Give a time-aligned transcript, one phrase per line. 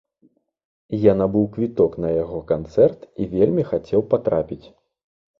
[1.01, 4.65] Я набыў квіток на яго канцэрт і вельмі хацеў патрапіць.